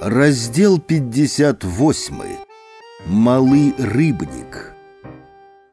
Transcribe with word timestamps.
Раздел 0.00 0.78
58. 0.78 2.14
Малы 3.06 3.74
рыбнік. 3.78 4.76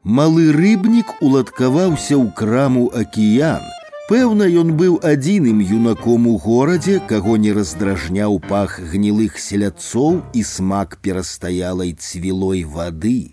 Малы 0.02 0.50
рыбнік 0.52 1.12
уладкаваўся 1.20 2.18
ў 2.18 2.32
краму 2.34 2.90
акіян. 2.90 3.62
Пэўна, 4.08 4.44
ён 4.60 4.74
быў 4.76 4.98
адзіным 5.00 5.62
юнаком 5.64 6.26
у 6.26 6.34
горадзе, 6.36 6.98
каго 7.08 7.36
не 7.38 7.54
раздражняў 7.56 8.36
пах 8.48 8.76
гнілых 8.80 9.38
селядцоў 9.38 10.20
і 10.34 10.42
смак 10.42 10.98
перастаялай 11.00 11.94
цвілой 11.96 12.64
вады. 12.64 13.32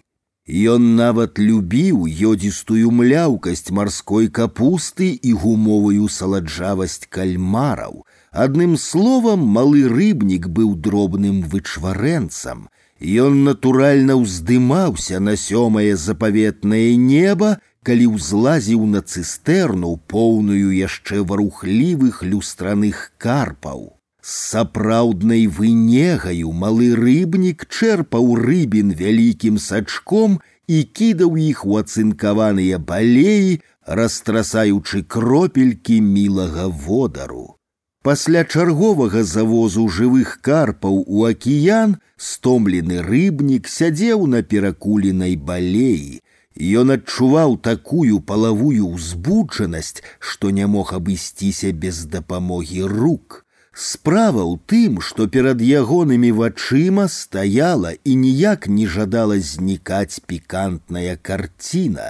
Ён 0.71 0.95
нават 0.95 1.39
любіў 1.39 2.05
ёдзістую 2.29 2.91
мляўкасць 2.91 3.71
марской 3.71 4.27
капусты 4.39 5.11
і 5.29 5.31
гумовую 5.43 6.09
саладжавасць 6.19 7.07
кальмараў – 7.09 8.11
Адным 8.31 8.77
словам, 8.77 9.41
малы 9.43 9.89
рыбнік 9.91 10.47
быў 10.47 10.75
дробным 10.79 11.41
вычварэнцам. 11.51 12.69
Ён 13.01 13.43
натуральна 13.43 14.15
ўздымаўся 14.15 15.19
на 15.19 15.35
сёмае 15.35 15.97
запаветнае 15.99 16.95
неба, 16.95 17.59
калі 17.83 18.07
ўзлазіў 18.15 18.85
на 18.87 19.01
цыстэрну, 19.01 19.99
поўную 20.07 20.71
яшчэ 20.71 21.27
варухлівых 21.27 22.23
люстраных 22.23 23.11
карпаў. 23.17 23.99
З 24.25 24.33
сапраўднай 24.53 25.47
вынегаю 25.59 26.51
малы 26.63 26.89
рыбнік 26.97 27.65
чэрпаў 27.65 28.27
рыбін 28.39 28.93
вялікім 28.99 29.57
сачком 29.63 30.37
і 30.67 30.83
кідаў 30.99 31.39
іх 31.43 31.63
у 31.65 31.79
ацынкаваныя 31.79 32.77
балеі, 32.91 33.57
растрасаючы 33.99 35.01
кропелькі 35.15 35.97
мілага 36.11 36.67
водару. 36.85 37.57
Пасля 38.03 38.45
чарговага 38.45 39.23
завозу 39.23 39.89
жывых 39.89 40.37
карпаў 40.45 41.01
у 41.01 41.25
акіян 41.25 41.97
стомлены 42.17 43.01
рыбнік 43.01 43.67
сядзеў 43.67 44.27
на 44.29 44.45
перакуленай 44.45 45.35
балеі. 45.35 46.21
Ён 46.61 46.93
адчуваў 46.93 47.57
такую 47.57 48.21
палавую 48.21 48.95
ўзбуджанасць, 48.95 50.03
што 50.19 50.51
не 50.57 50.67
мог 50.67 50.93
абысціся 50.93 51.71
без 51.73 52.05
дапамогі 52.05 52.85
рук. 52.85 53.44
Справа 53.75 54.43
ў 54.43 54.59
тым, 54.71 54.99
што 55.07 55.25
перад 55.33 55.61
ягонымі 55.63 56.31
вачыма 56.39 57.05
стаяла 57.07 57.93
і 58.03 58.15
ніяк 58.23 58.67
не 58.67 58.87
жадала 58.95 59.37
знікаць 59.39 60.19
пікантная 60.27 61.15
карціна. 61.29 62.09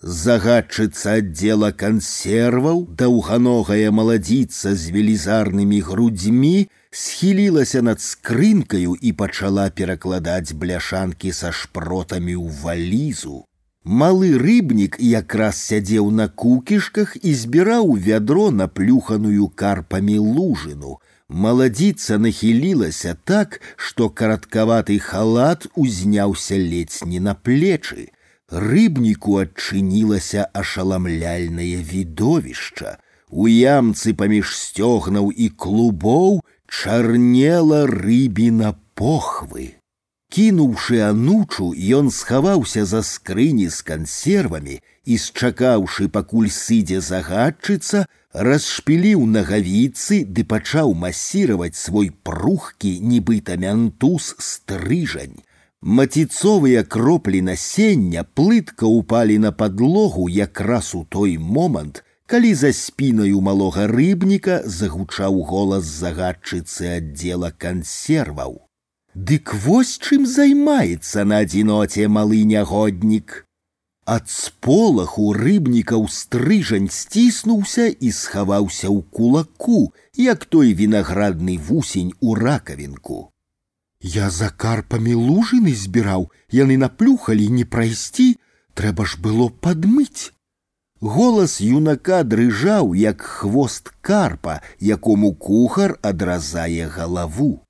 Загадчыца 0.00 1.20
аддзела 1.20 1.70
кансерваў, 1.82 2.86
даўганогая 3.02 3.92
маладзіца 3.92 4.72
з 4.72 4.96
велізарнымі 4.96 5.80
грудзьмі 5.84 6.56
схілілася 6.90 7.84
над 7.84 8.00
скрынкаю 8.00 8.96
і 8.96 9.12
пачала 9.12 9.68
перакладаць 9.68 10.56
бляшанкі 10.56 11.36
са 11.36 11.52
шпротамі 11.52 12.32
ў 12.32 12.48
валізу. 12.64 13.44
Малы 13.84 14.30
рыбнік 14.38 14.96
якраз 15.00 15.56
сядзеў 15.68 16.10
на 16.12 16.28
кукішках 16.28 17.16
і 17.22 17.34
збіраў 17.34 17.94
вядро 18.06 18.50
наплюханую 18.50 19.48
карпамі 19.48 20.18
лужыну. 20.18 20.98
Маладзіца 21.28 22.18
нахілілася 22.18 23.16
так, 23.24 23.60
што 23.76 24.10
караткаваты 24.10 24.98
халат 24.98 25.66
узняўся 25.74 26.56
ледзь 26.58 27.04
не 27.06 27.20
на 27.20 27.34
плечы 27.34 28.10
рыбніку 28.50 29.38
адчынілася 29.38 30.46
ашаламляльнае 30.52 31.82
відовішча. 31.92 32.98
У 33.30 33.46
ямцы 33.46 34.12
паміж 34.12 34.54
сцёгнаў 34.58 35.30
і 35.30 35.48
клубоў 35.54 36.40
чарнела 36.66 37.86
рыбіна 37.86 38.74
похвы. 38.94 39.74
Кінуўшы 40.34 41.00
анучу, 41.02 41.72
ён 41.98 42.10
схаваўся 42.14 42.84
за 42.86 43.02
скрыні 43.02 43.66
з 43.68 43.82
кансервамі 43.82 44.76
і, 44.78 45.16
счакаўшы, 45.18 46.06
пакуль 46.06 46.52
сыдзе 46.54 47.00
загадчыца, 47.02 48.04
расшпіліў 48.48 49.24
нагавіцы 49.26 50.20
ды 50.30 50.46
пачаў 50.54 50.94
масіраваць 50.94 51.74
свой 51.74 52.12
прухкі, 52.22 52.94
нібыта 53.02 53.58
мянтуз 53.58 54.30
стрыжань. 54.38 55.42
Маціцовыя 55.82 56.86
кроплі 56.86 57.42
насення 57.42 58.22
плытка 58.22 58.86
ўпалі 58.86 59.42
на 59.42 59.50
падлогу 59.50 60.30
якраз 60.30 60.94
у 60.94 61.02
той 61.10 61.38
момант, 61.42 62.04
калі 62.30 62.54
за 62.54 62.70
спінаю 62.70 63.42
малога 63.42 63.90
рыбніка 63.90 64.62
загучаў 64.62 65.42
голас 65.42 65.90
загадчыцы 65.90 66.98
аддзела 67.02 67.50
кансерваў. 67.50 68.63
Дык 69.14 69.54
вось 69.66 69.98
чым 69.98 70.26
займаецца 70.26 71.24
на 71.28 71.40
адзіноце 71.44 72.06
малы 72.08 72.44
нягоднік. 72.50 73.44
Ад 74.06 74.30
сполаху 74.30 75.32
рыбнікаў 75.36 76.06
стрыжань 76.08 76.88
сціснуўся 76.88 77.86
і 77.90 78.10
схаваўся 78.10 78.88
ў 78.88 79.02
кулаку, 79.10 79.92
як 80.16 80.46
той 80.46 80.72
вінаградны 80.72 81.58
вусень 81.58 82.14
у 82.20 82.34
ракавінку. 82.34 83.30
Я 84.00 84.30
за 84.30 84.48
карпамі 84.50 85.14
лужыны 85.14 85.74
збіраў, 85.74 86.30
яны 86.50 86.76
наплюхалі 86.80 87.48
не 87.48 87.64
прайсці, 87.64 88.36
трэба 88.74 89.04
ж 89.04 89.20
было 89.20 89.48
падмыць. 89.50 90.32
Голас 91.00 91.60
юнака 91.60 92.22
дрыжаў, 92.24 92.94
як 92.94 93.20
хвост 93.20 93.92
карпа, 94.00 94.60
якому 94.80 95.34
кухар 95.34 95.98
адразае 96.02 96.88
галаву. 96.88 97.60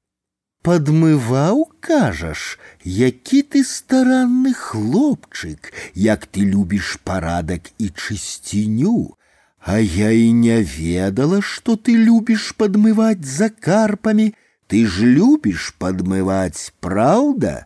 Падмываў, 0.65 1.63
кажаш, 1.81 2.59
які 2.85 3.41
ты 3.43 3.65
старанны 3.65 4.53
хлопчык, 4.53 5.73
як 5.95 6.27
ты 6.27 6.45
любіш 6.45 6.99
парадак 7.03 7.73
і 7.79 7.89
чысціню. 7.89 9.17
А 9.61 9.79
я 9.79 10.11
і 10.11 10.33
не 10.33 10.61
ведала, 10.63 11.41
што 11.41 11.77
ты 11.77 11.97
любіш 11.97 12.53
падмываць 12.61 13.25
за 13.25 13.49
карпамі, 13.49 14.35
ты 14.69 14.87
ж 14.87 15.05
любишь 15.05 15.75
подмывать, 15.79 16.73
правда? 16.81 17.65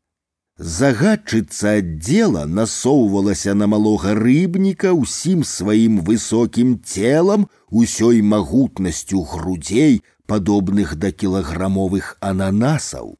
Загадчыца 0.57 1.79
аддзела 1.83 2.47
насоўвалася 2.47 3.55
на 3.59 3.67
малога 3.67 4.15
рыбніка 4.15 4.95
ўсім 4.95 5.43
сваім 5.43 5.99
высокім 6.07 6.79
целам, 6.79 7.49
усёй 7.71 8.23
магутнасцю 8.23 9.23
грудзей, 9.23 10.03
падобных 10.29 10.97
да 10.97 11.13
кілаграмовых 11.13 12.17
ананасаў. 12.21 13.17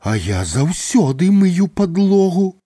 А 0.00 0.16
я 0.16 0.44
заўсёды 0.44 1.30
мыю 1.32 1.68
падлогу. 1.68 2.60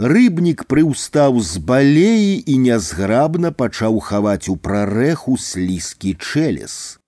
Рыбнік 0.00 0.64
прыўстаў 0.64 1.40
з 1.44 1.60
балеі 1.60 2.40
і 2.46 2.56
нязграбна 2.68 3.52
пачаў 3.52 4.00
хаваць 4.00 4.48
у 4.48 4.56
прарэху 4.56 5.36
слізкі 5.36 6.16
чэлес. 6.16 7.00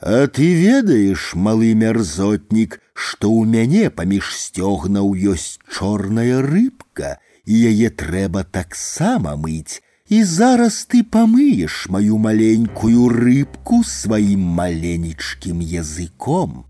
А 0.00 0.26
ты 0.28 0.54
ведаеш, 0.54 1.34
малы 1.34 1.74
мярзотнік, 1.74 2.78
што 2.94 3.30
ў 3.32 3.48
мяне 3.54 3.90
паміж 3.90 4.30
сцёгнаў 4.30 5.10
ёсць 5.32 5.58
чорная 5.66 6.42
рыбка, 6.44 7.18
і 7.48 7.54
яе 7.72 7.90
трэба 7.90 8.44
таксама 8.44 9.34
мыць. 9.34 9.80
І 10.08 10.24
зараз 10.24 10.86
ты 10.88 11.02
памыеш 11.04 11.88
маю 11.92 12.16
маленькую 12.16 13.08
рыбку 13.12 13.84
сваім 13.84 14.40
маленечкім 14.40 15.60
языком. 15.60 16.64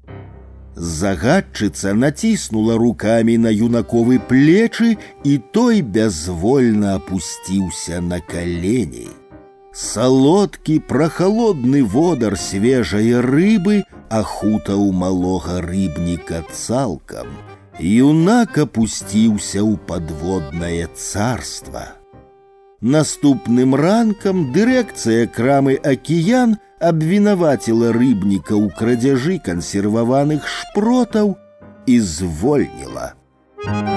Загадчыца 0.79 1.95
націснула 1.95 2.79
рукамі 2.79 3.39
на 3.39 3.51
юнаковы 3.51 4.19
плечы, 4.19 4.97
і 5.25 5.39
той 5.51 5.83
бязвольна 5.83 6.95
апусціўся 6.99 8.01
на 8.01 8.21
калені. 8.21 9.09
Салодкі 9.75 10.79
прахалодны 10.91 11.83
водар 11.83 12.39
свежай 12.39 13.15
рыбы 13.23 13.83
ахутаў 14.11 14.91
малога 14.91 15.61
рыбніка 15.63 16.43
цалкам. 16.51 17.27
Юнак 17.79 18.59
апусціўся 18.59 19.63
ў 19.63 19.79
падводнае 19.87 20.91
царства. 20.95 21.99
Наступным 22.83 23.75
ранкам 23.75 24.53
дырэкцыя 24.55 25.27
крамы 25.27 25.75
акіян 25.83 26.57
абвінаваціла 26.79 27.91
рыбніка 27.91 28.55
ў 28.55 28.71
крадзяжы 28.79 29.43
кансерваваных 29.43 30.47
шпротаў 30.47 31.35
і 31.87 32.01
звольніла. 32.01 33.15
Thank 33.59 33.89
you. 33.89 33.92